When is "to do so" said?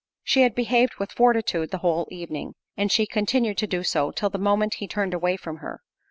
3.59-4.09